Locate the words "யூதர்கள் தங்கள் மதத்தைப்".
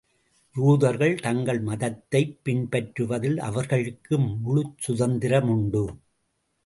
0.55-2.39